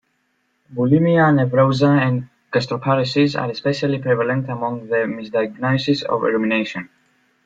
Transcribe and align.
Bulimia 0.77 1.25
nervosa 1.31 1.89
and 1.95 2.27
gastroparesis 2.51 3.39
are 3.39 3.51
especially 3.51 3.99
prevalent 3.99 4.49
among 4.49 4.87
the 4.87 5.05
misdiagnoses 5.05 6.01
of 6.01 6.23
rumination. 6.23 6.89